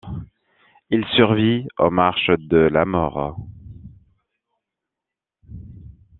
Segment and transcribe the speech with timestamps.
[0.89, 3.37] Il survit aux Marches de la mort.